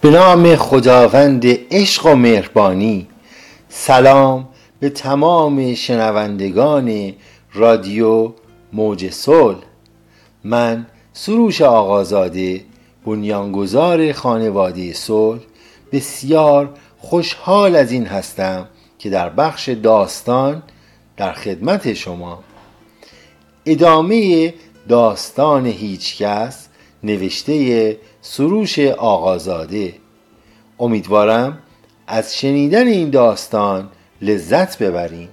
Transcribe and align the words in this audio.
به 0.00 0.10
نام 0.10 0.56
خداوند 0.56 1.44
عشق 1.70 2.06
و 2.06 2.14
مهربانی. 2.14 3.06
سلام 3.68 4.48
به 4.80 4.88
تمام 4.88 5.74
شنوندگان 5.74 7.12
رادیو 7.52 8.32
موج 8.72 9.10
صلح. 9.10 9.58
من 10.44 10.86
سروش 11.12 11.62
آقازاده 11.62 12.60
بنیانگذار 13.04 14.12
خانواده 14.12 14.92
صلح. 14.92 15.40
بسیار 15.92 16.74
خوشحال 16.98 17.76
از 17.76 17.92
این 17.92 18.06
هستم 18.06 18.68
که 18.98 19.10
در 19.10 19.28
بخش 19.28 19.68
داستان 19.68 20.62
در 21.16 21.32
خدمت 21.32 21.92
شما. 21.92 22.42
ادامه 23.66 24.54
داستان 24.88 25.66
هیچکس 25.66 26.68
نوشته 27.02 27.96
سروش 28.20 28.78
آقازاده. 28.78 29.94
امیدوارم 30.78 31.58
از 32.06 32.36
شنیدن 32.36 32.86
این 32.86 33.10
داستان 33.10 33.88
لذت 34.22 34.82
ببریم 34.82 35.28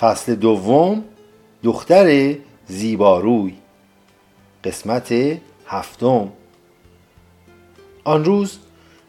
فصل 0.00 0.34
دوم 0.34 1.04
دختر 1.62 2.34
زیباروی. 2.66 3.54
قسمت 4.64 5.14
هفتم. 5.66 6.32
آن 8.04 8.24
روز 8.24 8.58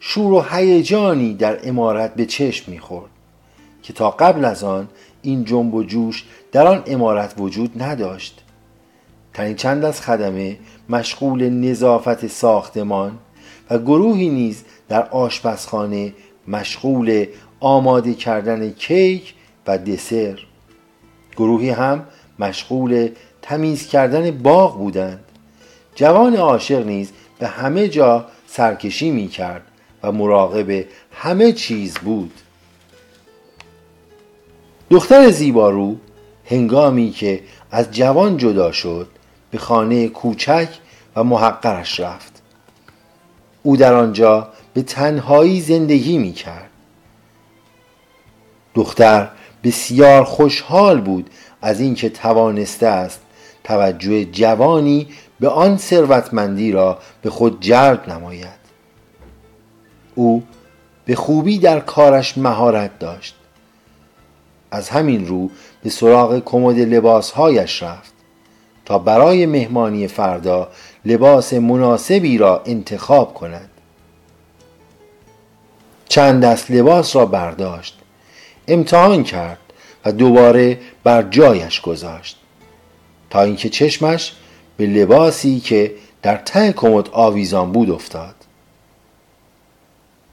شور 0.00 0.32
و 0.32 0.40
هیجانی 0.50 1.34
در 1.34 1.68
امارت 1.68 2.14
به 2.14 2.26
چشم 2.26 2.72
می‌خورد 2.72 3.10
که 3.82 3.92
تا 3.92 4.10
قبل 4.10 4.44
از 4.44 4.64
آن 4.64 4.88
این 5.22 5.44
جنب 5.44 5.74
و 5.74 5.82
جوش 5.82 6.24
در 6.52 6.66
آن 6.66 6.82
امارت 6.86 7.34
وجود 7.38 7.82
نداشت. 7.82 8.44
تنین 9.34 9.56
چند 9.56 9.84
از 9.84 10.00
خدمه 10.00 10.58
مشغول 10.88 11.48
نظافت 11.48 12.26
ساختمان 12.26 13.18
و 13.70 13.78
گروهی 13.78 14.28
نیز 14.28 14.64
در 14.88 15.08
آشپزخانه 15.08 16.12
مشغول 16.48 17.26
آماده 17.60 18.14
کردن 18.14 18.70
کیک 18.70 19.34
و 19.66 19.78
دسر. 19.78 20.38
گروهی 21.36 21.70
هم 21.70 22.04
مشغول 22.38 23.08
تمیز 23.42 23.86
کردن 23.86 24.30
باغ 24.30 24.78
بودند. 24.78 25.24
جوان 25.94 26.36
عاشق 26.36 26.86
نیز 26.86 27.12
به 27.38 27.46
همه 27.46 27.88
جا 27.88 28.26
سرکشی 28.46 29.10
می 29.10 29.28
کرد 29.28 29.62
و 30.02 30.12
مراقب 30.12 30.84
همه 31.12 31.52
چیز 31.52 31.94
بود. 31.94 32.32
دختر 34.90 35.30
زیبارو 35.30 35.96
هنگامی 36.44 37.10
که 37.10 37.40
از 37.70 37.90
جوان 37.90 38.36
جدا 38.36 38.72
شد 38.72 39.08
به 39.50 39.58
خانه 39.58 40.08
کوچک 40.08 40.68
و 41.16 41.24
محقرش 41.24 42.00
رفت. 42.00 42.42
او 43.62 43.76
در 43.76 43.94
آنجا 43.94 44.48
به 44.74 44.82
تنهایی 44.82 45.60
زندگی 45.60 46.18
می 46.18 46.32
کرد 46.32 46.70
دختر 48.74 49.28
بسیار 49.64 50.24
خوشحال 50.24 51.00
بود 51.00 51.30
از 51.62 51.80
اینکه 51.80 52.08
توانسته 52.08 52.86
است 52.86 53.20
توجه 53.64 54.24
جوانی 54.24 55.08
به 55.40 55.48
آن 55.48 55.76
ثروتمندی 55.76 56.72
را 56.72 56.98
به 57.22 57.30
خود 57.30 57.60
جلب 57.60 58.08
نماید. 58.08 58.60
او 60.14 60.42
به 61.04 61.14
خوبی 61.14 61.58
در 61.58 61.80
کارش 61.80 62.38
مهارت 62.38 62.98
داشت. 62.98 63.34
از 64.70 64.88
همین 64.88 65.28
رو 65.28 65.50
به 65.82 65.90
سراغ 65.90 66.38
کمد 66.44 66.78
لباسهایش 66.78 67.82
رفت. 67.82 68.12
تا 68.90 68.98
برای 68.98 69.46
مهمانی 69.46 70.08
فردا 70.08 70.68
لباس 71.04 71.52
مناسبی 71.52 72.38
را 72.38 72.62
انتخاب 72.66 73.34
کند. 73.34 73.70
چند 76.08 76.44
دست 76.44 76.70
لباس 76.70 77.16
را 77.16 77.26
برداشت 77.26 77.98
امتحان 78.68 79.24
کرد 79.24 79.58
و 80.04 80.12
دوباره 80.12 80.78
بر 81.04 81.22
جایش 81.22 81.80
گذاشت 81.80 82.38
تا 83.30 83.42
اینکه 83.42 83.68
چشمش 83.68 84.32
به 84.76 84.86
لباسی 84.86 85.60
که 85.60 85.94
در 86.22 86.36
ته 86.36 86.72
کمد 86.72 87.08
آویزان 87.12 87.72
بود 87.72 87.90
افتاد. 87.90 88.34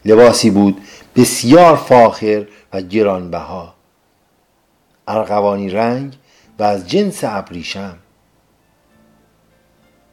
لباسی 0.06 0.50
بود 0.50 0.81
بسیار 1.16 1.75
فاخر 1.75 2.47
و 2.73 2.81
گرانبها 2.81 3.73
ارغوانی 5.07 5.69
رنگ 5.69 6.13
و 6.59 6.63
از 6.63 6.90
جنس 6.90 7.23
ابریشم. 7.23 7.97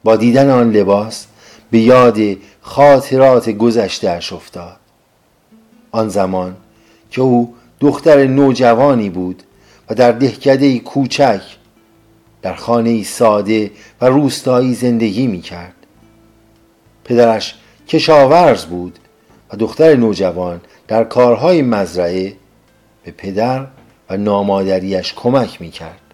با 0.05 0.15
دیدن 0.15 0.49
آن 0.49 0.71
لباس 0.71 1.25
به 1.71 1.79
یاد 1.79 2.19
خاطرات 2.61 3.49
گذشتهاش 3.49 4.33
افتاد. 4.33 4.77
آن 5.91 6.09
زمان 6.09 6.55
که 7.11 7.21
او 7.21 7.55
دختر 7.79 8.27
نوجوانی 8.27 9.09
بود 9.09 9.43
و 9.89 9.95
در 9.95 10.11
دهکده 10.11 10.79
کوچک 10.79 11.41
در 12.41 12.53
خانه 12.53 13.03
ساده 13.03 13.71
و 14.01 14.05
روستایی 14.05 14.73
زندگی 14.73 15.27
می 15.27 15.41
کرد 15.41 15.73
پدرش 17.03 17.55
کشاورز 17.87 18.65
بود 18.65 18.99
و 19.53 19.57
دختر 19.57 19.95
نوجوان 19.95 20.61
در 20.87 21.03
کارهای 21.03 21.61
مزرعه 21.61 22.35
به 23.03 23.11
پدر 23.11 23.67
و 24.09 24.17
نامادریش 24.17 25.13
کمک 25.13 25.61
می 25.61 25.71
کرد 25.71 26.04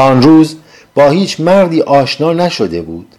آن 0.00 0.22
روز 0.22 0.56
با 0.94 1.10
هیچ 1.10 1.40
مردی 1.40 1.82
آشنا 1.82 2.32
نشده 2.32 2.82
بود. 2.82 3.14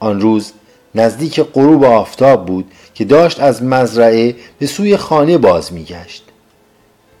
آن 0.00 0.20
روز 0.20 0.52
نزدیک 0.94 1.40
غروب 1.40 1.84
آفتاب 1.84 2.46
بود 2.46 2.72
که 2.94 3.04
داشت 3.04 3.40
از 3.40 3.62
مزرعه 3.62 4.36
به 4.58 4.66
سوی 4.66 4.96
خانه 4.96 5.38
باز 5.38 5.72
میگشت. 5.72 6.24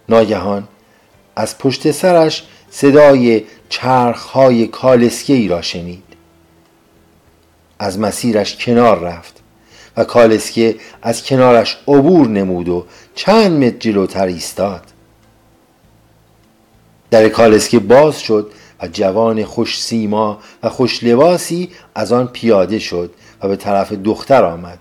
ناگهان 0.08 0.68
از 1.36 1.58
پشت 1.58 1.90
سرش 1.90 2.44
صدای 2.70 3.42
چرخهای 3.68 4.66
کالسکه 4.66 5.32
ای 5.32 5.48
را 5.48 5.62
شنید. 5.62 6.02
از 7.78 7.98
مسیرش 7.98 8.56
کنار 8.56 8.98
رفت 8.98 9.40
و 9.96 10.04
کالسکه 10.04 10.76
از 11.02 11.24
کنارش 11.24 11.78
عبور 11.88 12.28
نمود 12.28 12.68
و 12.68 12.86
چند 13.14 13.64
متر 13.64 13.78
جلوتر 13.78 14.26
ایستاد. 14.26 14.82
در 17.10 17.28
کالسکه 17.28 17.78
باز 17.78 18.20
شد 18.20 18.52
و 18.82 18.88
جوان 18.88 19.44
خوش 19.44 19.82
سیما 19.82 20.38
و 20.62 20.68
خوش 20.68 21.04
لباسی 21.04 21.70
از 21.94 22.12
آن 22.12 22.26
پیاده 22.26 22.78
شد 22.78 23.10
و 23.42 23.48
به 23.48 23.56
طرف 23.56 23.92
دختر 23.92 24.44
آمد. 24.44 24.78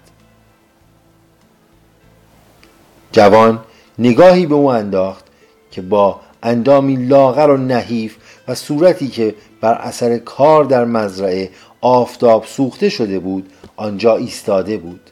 جوان 3.11 3.59
نگاهی 3.99 4.45
به 4.45 4.55
او 4.55 4.71
انداخت 4.71 5.25
که 5.71 5.81
با 5.81 6.19
اندامی 6.43 6.95
لاغر 6.95 7.49
و 7.49 7.57
نحیف 7.57 8.17
و 8.47 8.55
صورتی 8.55 9.07
که 9.07 9.35
بر 9.61 9.73
اثر 9.73 10.17
کار 10.17 10.63
در 10.63 10.85
مزرعه 10.85 11.49
آفتاب 11.81 12.45
سوخته 12.45 12.89
شده 12.89 13.19
بود 13.19 13.49
آنجا 13.75 14.15
ایستاده 14.15 14.77
بود. 14.77 15.09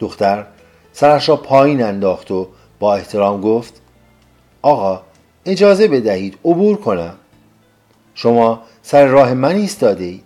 دختر 0.00 0.46
سرش 0.92 1.28
را 1.28 1.36
پایین 1.36 1.82
انداخت 1.82 2.30
و 2.30 2.48
با 2.78 2.94
احترام 2.94 3.40
گفت 3.40 3.80
آقا 4.62 5.02
اجازه 5.46 5.88
بدهید 5.88 6.38
عبور 6.44 6.76
کنم. 6.76 7.14
شما 8.14 8.62
سر 8.82 9.06
راه 9.06 9.34
من 9.34 9.56
ایستاده 9.56 10.04
اید 10.04 10.24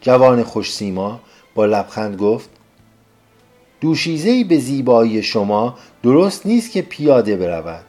جوان 0.00 0.42
خوش 0.42 0.72
سیما 0.72 1.20
با 1.54 1.66
لبخند 1.66 2.16
گفت 2.16 2.50
دوشیزه 3.80 4.44
به 4.44 4.58
زیبایی 4.58 5.22
شما 5.22 5.78
درست 6.02 6.46
نیست 6.46 6.72
که 6.72 6.82
پیاده 6.82 7.36
برود. 7.36 7.84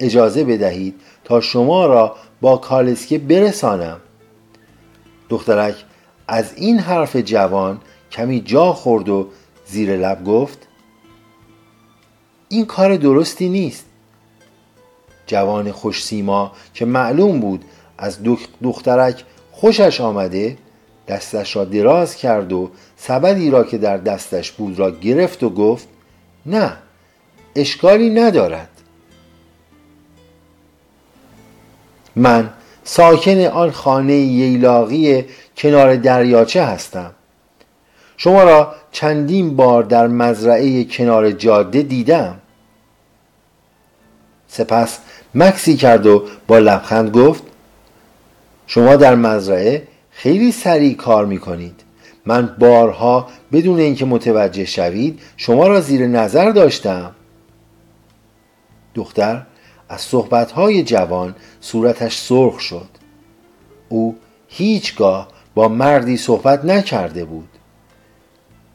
اجازه 0.00 0.44
بدهید 0.44 1.00
تا 1.24 1.40
شما 1.40 1.86
را 1.86 2.16
با 2.40 2.56
کالسکه 2.56 3.18
برسانم. 3.18 4.00
دخترک 5.28 5.74
از 6.28 6.54
این 6.56 6.78
حرف 6.78 7.16
جوان 7.16 7.80
کمی 8.10 8.40
جا 8.40 8.72
خورد 8.72 9.08
و 9.08 9.28
زیر 9.66 9.96
لب 9.96 10.24
گفت 10.24 10.68
این 12.48 12.66
کار 12.66 12.96
درستی 12.96 13.48
نیست. 13.48 13.84
جوان 15.32 15.72
خوش 15.72 16.04
سیما 16.04 16.52
که 16.74 16.84
معلوم 16.84 17.40
بود 17.40 17.64
از 17.98 18.18
دخترک 18.62 19.24
خوشش 19.52 20.00
آمده 20.00 20.56
دستش 21.08 21.56
را 21.56 21.64
دراز 21.64 22.16
کرد 22.16 22.52
و 22.52 22.70
سبدی 22.96 23.50
را 23.50 23.64
که 23.64 23.78
در 23.78 23.96
دستش 23.96 24.52
بود 24.52 24.78
را 24.78 24.90
گرفت 24.90 25.42
و 25.42 25.50
گفت 25.50 25.88
نه 26.46 26.72
اشکالی 27.56 28.10
ندارد. 28.10 28.68
من 32.16 32.50
ساکن 32.84 33.40
آن 33.40 33.70
خانه 33.70 34.14
ییلاقی 34.14 35.24
کنار 35.56 35.96
دریاچه 35.96 36.64
هستم. 36.64 37.10
شما 38.16 38.42
را 38.42 38.74
چندین 38.90 39.56
بار 39.56 39.82
در 39.82 40.06
مزرعه 40.06 40.84
کنار 40.84 41.30
جاده 41.30 41.82
دیدم. 41.82 42.41
سپس 44.54 44.98
مکسی 45.34 45.76
کرد 45.76 46.06
و 46.06 46.24
با 46.46 46.58
لبخند 46.58 47.10
گفت 47.10 47.42
شما 48.66 48.96
در 48.96 49.14
مزرعه 49.14 49.88
خیلی 50.10 50.52
سریع 50.52 50.94
کار 50.94 51.26
می 51.26 51.38
کنید 51.38 51.80
من 52.26 52.56
بارها 52.58 53.28
بدون 53.52 53.78
اینکه 53.78 54.04
متوجه 54.04 54.64
شوید 54.64 55.20
شما 55.36 55.66
را 55.66 55.80
زیر 55.80 56.06
نظر 56.06 56.50
داشتم. 56.50 57.12
دختر 58.94 59.42
از 59.88 60.00
صحبتهای 60.00 60.82
جوان 60.82 61.34
صورتش 61.60 62.18
سرخ 62.18 62.60
شد. 62.60 62.88
او 63.88 64.16
هیچگاه 64.48 65.28
با 65.54 65.68
مردی 65.68 66.16
صحبت 66.16 66.64
نکرده 66.64 67.24
بود 67.24 67.48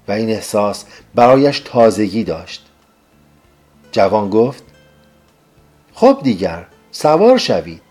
و 0.08 0.12
این 0.12 0.30
احساس 0.30 0.86
برایش 1.16 1.60
تازگی 1.60 2.24
داشت. 2.24 2.66
جوان 3.92 4.30
گفت 4.30 4.64
خب 6.00 6.20
دیگر 6.24 6.66
سوار 6.92 7.38
شوید. 7.38 7.82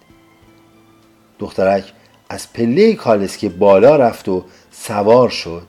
دخترک 1.38 1.92
از 2.28 2.52
پله 2.52 2.94
کالسکه 2.94 3.48
بالا 3.48 3.96
رفت 3.96 4.28
و 4.28 4.44
سوار 4.70 5.28
شد. 5.28 5.66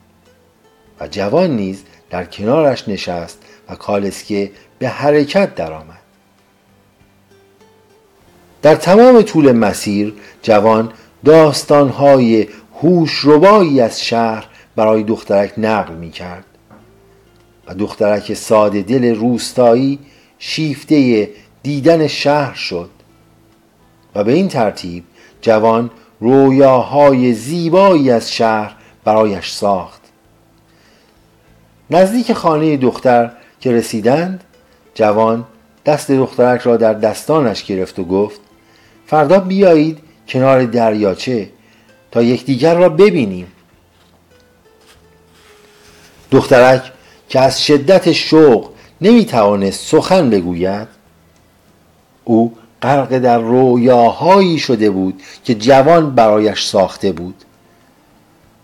و 1.00 1.08
جوان 1.08 1.56
نیز 1.56 1.84
در 2.10 2.24
کنارش 2.24 2.88
نشست 2.88 3.38
و 3.68 3.74
کالسکه 3.74 4.50
به 4.78 4.88
حرکت 4.88 5.54
درآمد. 5.54 6.02
در 8.62 8.74
تمام 8.74 9.22
طول 9.22 9.52
مسیر 9.52 10.14
جوان 10.42 10.92
داستانهای 11.24 12.48
هوشربایی 12.82 13.80
از 13.80 14.04
شهر 14.04 14.46
برای 14.76 15.02
دخترک 15.02 15.52
نقل 15.58 15.94
می 15.94 16.10
کرد 16.10 16.44
و 17.66 17.74
دخترک 17.74 18.34
ساده 18.34 18.82
دل 18.82 19.14
روستایی 19.14 19.98
شیفته 20.38 21.28
دیدن 21.62 22.06
شهر 22.06 22.54
شد. 22.54 22.90
و 24.14 24.24
به 24.24 24.32
این 24.32 24.48
ترتیب 24.48 25.04
جوان 25.40 25.90
رویاهای 26.20 27.32
زیبایی 27.34 28.10
از 28.10 28.32
شهر 28.32 28.74
برایش 29.04 29.50
ساخت. 29.50 30.00
نزدیک 31.90 32.32
خانه 32.32 32.76
دختر 32.76 33.32
که 33.60 33.72
رسیدند 33.72 34.44
جوان 34.94 35.44
دست 35.86 36.10
دخترک 36.10 36.60
را 36.60 36.76
در 36.76 36.94
دستانش 36.94 37.64
گرفت 37.64 37.98
و 37.98 38.04
گفت 38.04 38.40
فردا 39.06 39.38
بیایید 39.38 39.98
کنار 40.28 40.64
دریاچه 40.64 41.50
تا 42.10 42.22
یکدیگر 42.22 42.74
را 42.74 42.88
ببینیم. 42.88 43.46
دخترک 46.30 46.92
که 47.28 47.40
از 47.40 47.64
شدت 47.64 48.12
شوق 48.12 48.70
نمی 49.00 49.24
توانست 49.24 49.86
سخن 49.86 50.30
بگوید 50.30 50.97
او 52.28 52.52
غرق 52.82 53.18
در 53.18 53.38
رویاهایی 53.38 54.58
شده 54.58 54.90
بود 54.90 55.22
که 55.44 55.54
جوان 55.54 56.14
برایش 56.14 56.64
ساخته 56.64 57.12
بود. 57.12 57.44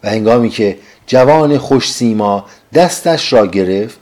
و 0.03 0.11
هنگامی 0.11 0.51
که 0.51 0.79
جوان 1.07 1.59
خوش 1.59 1.93
سیما 1.93 2.47
دستش 2.75 3.33
را 3.33 3.47
گرفت 3.47 3.99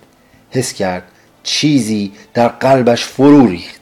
حس 0.51 0.73
کرد 0.73 1.03
چیزی 1.43 2.13
در 2.35 2.49
قلبش 2.49 3.05
فرو 3.05 3.47
ریخت. 3.47 3.81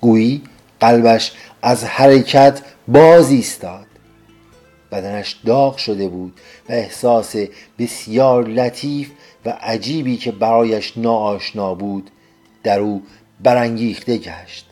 گویی 0.00 0.42
قلبش 0.80 1.32
از 1.62 1.84
حرکت 1.84 2.62
باز 2.88 3.30
ایستاد. 3.30 3.86
بدنش 4.92 5.36
داغ 5.46 5.76
شده 5.76 6.08
بود 6.08 6.40
و 6.68 6.72
احساس 6.72 7.36
بسیار 7.78 8.48
لطیف 8.48 9.10
و 9.44 9.50
عجیبی 9.50 10.16
که 10.16 10.32
برایش 10.32 10.92
ناآشنا 10.96 11.74
بود 11.74 12.10
در 12.62 12.80
او 12.80 13.02
برانگیخته 13.42 14.16
گشت. 14.16 14.69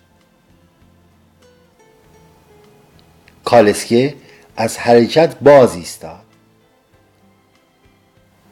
کالسکه 3.49 4.15
از 4.57 4.79
حرکت 4.79 5.35
باز 5.41 5.75
ایستاد. 5.75 6.23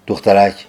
دخترک 0.06 0.66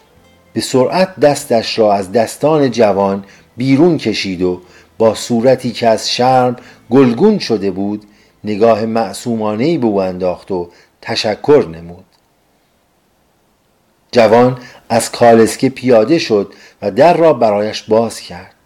به 0.53 0.62
سرعت 0.62 1.19
دستش 1.19 1.79
را 1.79 1.94
از 1.94 2.12
دستان 2.12 2.71
جوان 2.71 3.25
بیرون 3.57 3.97
کشید 3.97 4.41
و 4.41 4.62
با 4.97 5.15
صورتی 5.15 5.71
که 5.71 5.88
از 5.88 6.12
شرم 6.12 6.56
گلگون 6.89 7.39
شده 7.39 7.71
بود 7.71 8.06
نگاه 8.44 8.85
معصومانه 8.85 9.77
به 9.77 9.88
او 9.88 10.01
انداخت 10.01 10.51
و 10.51 10.69
تشکر 11.01 11.68
نمود. 11.71 12.06
جوان 14.12 14.59
از 14.89 15.12
کالسکه 15.12 15.69
پیاده 15.69 16.19
شد 16.19 16.53
و 16.81 16.91
در 16.91 17.18
را 17.18 17.33
برایش 17.33 17.83
باز 17.83 18.19
کرد. 18.19 18.56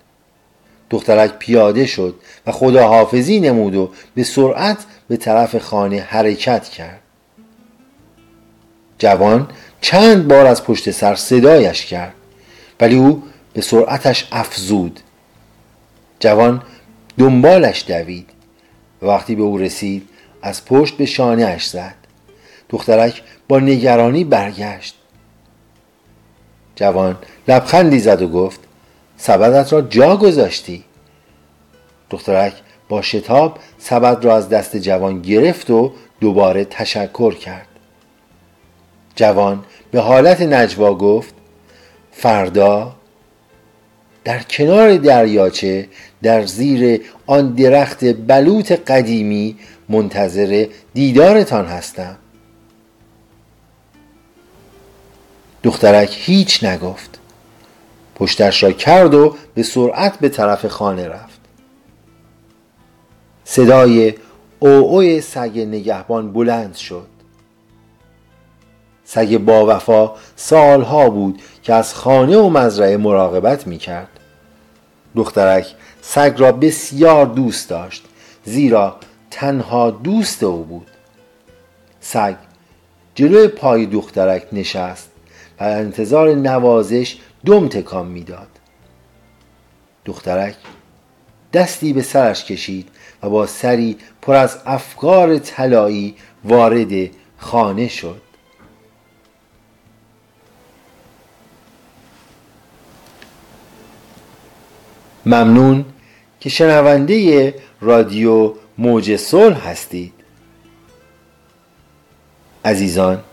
دخترک 0.92 1.38
پیاده 1.40 1.86
شد 1.86 2.16
و 2.48 2.52
خداحافظی 2.52 3.40
نمود 3.40 3.76
و 3.76 3.92
به 4.16 4.24
سرعت 4.24 4.78
به 5.08 5.18
طرف 5.18 5.58
خانه 5.58 6.00
حرکت 6.00 6.70
کرد. 6.70 7.02
جوان 9.00 9.50
چند 9.82 10.28
بار 10.28 10.46
از 10.46 10.64
پشت 10.64 10.92
سر 10.92 11.16
صدایش 11.16 11.86
کرد 11.86 12.14
ولی 12.80 12.96
او 12.96 13.24
به 13.54 13.62
سرعتش 13.62 14.28
افزود. 14.32 15.00
جوان 16.20 16.64
دنبالش 17.18 17.86
دوید 17.88 18.30
و 19.02 19.06
وقتی 19.06 19.36
به 19.36 19.44
او 19.44 19.58
رسید 19.58 20.10
از 20.42 20.66
پشت 20.66 20.98
به 20.98 21.06
شانه 21.06 21.46
اش 21.46 21.68
زد. 21.68 21.96
دخترک 22.70 23.24
با 23.48 23.60
نگرانی 23.60 24.24
برگشت. 24.24 24.96
جوان 26.76 27.18
لبخندی 27.48 28.00
زد 28.00 28.22
و 28.22 28.28
گفت 28.28 28.60
سبدت 29.24 29.74
را 29.74 29.82
جا 29.82 30.18
گذاشتی. 30.18 30.84
دخترک 32.10 32.54
با 32.90 33.02
شتاب 33.02 33.60
سبد 33.78 34.26
را 34.26 34.36
از 34.36 34.50
دست 34.50 34.78
جوان 34.78 35.22
گرفت 35.22 35.70
و 35.70 35.94
دوباره 36.20 36.66
تشکر 36.66 37.34
کرد. 37.36 37.68
جوان 39.16 39.64
به 39.92 40.00
حالت 40.00 40.42
نجوا 40.42 40.94
گفت 40.94 41.34
فردا 42.12 42.96
در 44.24 44.40
کنار 44.40 44.98
دریاچه 44.98 45.88
در 46.24 46.46
زیر 46.46 47.02
آن 47.26 47.54
درخت 47.54 48.06
بلوط 48.28 48.72
قدیمی 48.72 49.58
منتظر 49.90 50.68
دیدارتان 50.94 51.66
هستم. 51.66 52.18
دخترک 55.64 56.18
هیچ 56.20 56.64
نگفت. 56.64 57.21
پشتش 58.22 58.64
را 58.64 58.72
کرد 58.72 59.14
و 59.14 59.36
به 59.54 59.64
سرعت 59.64 60.20
به 60.20 60.30
طرف 60.30 60.66
خانه 60.66 61.08
رفت. 61.08 61.40
صدای 63.44 64.14
اوی 64.60 65.22
سگ 65.22 65.60
نگهبان 65.60 66.34
بلند 66.34 66.76
شد. 66.76 67.08
سگ 69.04 69.38
با 69.38 69.66
وفا 69.66 70.12
سالها 70.36 71.10
بود 71.10 71.42
که 71.64 71.74
از 71.74 71.94
خانه 71.94 72.38
و 72.38 72.50
مزرعه 72.50 72.98
مراقبت 72.98 73.68
می 73.68 73.78
کرد 73.78 74.20
دخترک 75.16 75.68
سگ 76.02 76.34
را 76.38 76.52
بسیار 76.52 77.26
دوست 77.26 77.70
داشت 77.70 78.04
زیرا 78.46 78.96
تنها 79.32 79.92
دوست 79.92 80.44
او 80.44 80.64
بود. 80.64 80.88
سگ 82.02 82.36
جلوی 83.16 83.48
پای 83.48 83.86
دخترک 83.86 84.48
نشست 84.52 85.10
و 85.60 85.64
انتظار 85.64 86.36
نوازش 86.36 87.18
دم 87.46 87.68
تکان 87.68 88.08
می‌داد. 88.08 88.48
دخترک 90.06 90.56
دستی 91.54 91.94
به 91.94 92.02
سرش 92.02 92.46
کشید 92.46 92.90
و 93.24 93.30
با 93.30 93.48
سری 93.48 93.98
پر 94.22 94.36
از 94.36 94.58
افکار 94.66 95.38
طلایی 95.38 96.16
وارد 96.44 97.10
خانه 97.38 97.88
شد. 97.88 98.22
ممنون 105.26 105.86
که 106.40 106.50
شنونده 106.50 107.54
رادیو 107.82 108.54
موج 108.78 109.16
صلح 109.16 109.68
هستید. 109.68 110.14
عزیزان 112.66 113.24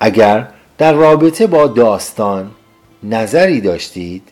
اگر 0.00 0.48
در 0.78 0.92
رابطه 0.92 1.46
با 1.46 1.66
داستان 1.66 2.50
نظری 3.04 3.60
داشتید 3.60 4.28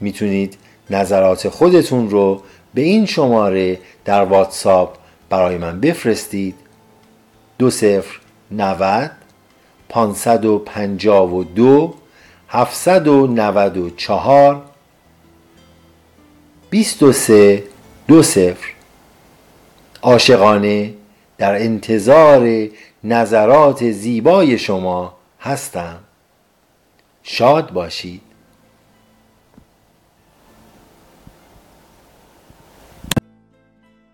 می‌تونید 0.00 0.56
نظرات 0.90 1.48
خودتون 1.48 2.10
رو 2.10 2.42
به 2.74 2.80
این 2.80 3.06
شماره 3.06 3.78
در 4.04 4.24
واتساپ 4.24 4.96
برای 5.30 5.58
من 5.58 5.80
بفرستید. 5.80 6.54
دو 7.58 7.70
صفر 7.70 8.20
نود 8.50 9.10
پانصد 9.88 10.44
و 10.44 10.58
پنجاه 10.58 11.34
و 11.34 11.44
دو 11.44 11.94
هفتصد 12.48 13.08
و 13.08 13.26
نود 13.26 13.76
و 13.76 13.90
چهار. 13.90 14.62
بیست 16.70 17.02
و 17.02 17.12
سه 17.12 17.64
دو 18.08 18.22
صفر. 18.22 18.68
عاشقانه 20.02 20.94
در 21.38 21.54
انتظار 21.62 22.68
نظرات 23.04 23.90
زیبای 23.90 24.58
شما 24.58 25.16
هستم. 25.40 25.98
شاد 27.30 27.72
باشید. 27.72 28.20